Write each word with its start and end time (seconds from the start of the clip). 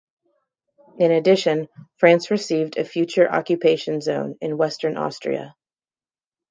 In 0.97 1.11
addition, 1.11 1.67
France 1.97 2.31
received 2.31 2.75
a 2.75 2.83
future 2.83 3.29
occupation 3.31 4.01
zone 4.01 4.35
in 4.41 4.57
western 4.57 4.97
Austria. 4.97 5.53